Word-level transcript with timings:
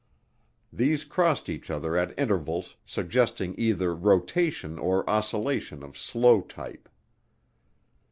These 0.73 1.03
crossed 1.03 1.47
each 1.47 1.69
other 1.69 1.95
at 1.95 2.17
intervals, 2.17 2.75
suggesting 2.87 3.53
either 3.55 3.93
rotation 3.93 4.79
or 4.79 5.07
oscillation 5.07 5.83
of 5.83 5.95
slow 5.95 6.41
type. 6.41 6.89